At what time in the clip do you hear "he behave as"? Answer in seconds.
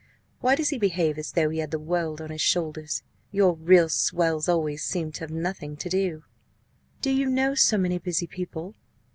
0.69-1.33